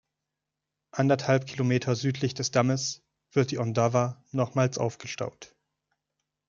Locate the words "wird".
3.33-3.51